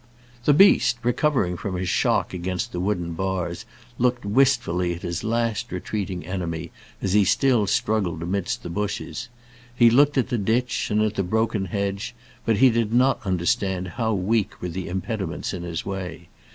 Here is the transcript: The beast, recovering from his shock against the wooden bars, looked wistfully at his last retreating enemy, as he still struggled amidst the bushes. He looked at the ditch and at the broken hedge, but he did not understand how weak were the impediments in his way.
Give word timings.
The 0.45 0.53
beast, 0.55 0.97
recovering 1.03 1.57
from 1.57 1.75
his 1.75 1.87
shock 1.87 2.33
against 2.33 2.71
the 2.71 2.79
wooden 2.79 3.13
bars, 3.13 3.65
looked 3.99 4.25
wistfully 4.25 4.95
at 4.95 5.03
his 5.03 5.23
last 5.23 5.71
retreating 5.71 6.25
enemy, 6.25 6.71
as 7.03 7.13
he 7.13 7.23
still 7.23 7.67
struggled 7.67 8.23
amidst 8.23 8.63
the 8.63 8.71
bushes. 8.71 9.29
He 9.75 9.91
looked 9.91 10.17
at 10.17 10.29
the 10.29 10.39
ditch 10.39 10.89
and 10.89 11.03
at 11.03 11.13
the 11.13 11.23
broken 11.23 11.65
hedge, 11.65 12.15
but 12.47 12.57
he 12.57 12.71
did 12.71 12.91
not 12.91 13.23
understand 13.27 13.89
how 13.89 14.11
weak 14.15 14.59
were 14.59 14.69
the 14.69 14.87
impediments 14.87 15.53
in 15.53 15.61
his 15.61 15.85
way. 15.85 16.29